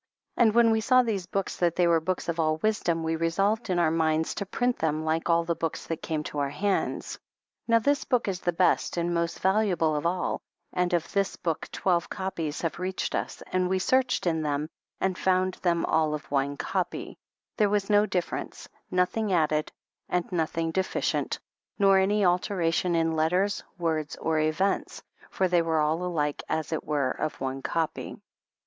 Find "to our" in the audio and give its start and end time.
6.23-6.49